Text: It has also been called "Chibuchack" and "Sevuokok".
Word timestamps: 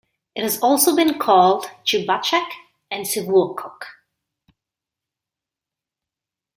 It 0.35 0.41
has 0.41 0.57
also 0.63 0.95
been 0.95 1.19
called 1.19 1.67
"Chibuchack" 1.85 2.47
and 2.89 3.05
"Sevuokok". 3.05 3.83